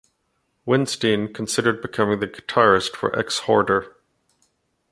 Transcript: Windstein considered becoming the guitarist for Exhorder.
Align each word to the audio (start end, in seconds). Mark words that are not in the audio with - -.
Windstein 0.65 1.31
considered 1.31 1.79
becoming 1.79 2.19
the 2.19 2.27
guitarist 2.27 2.95
for 2.95 3.11
Exhorder. 3.13 3.95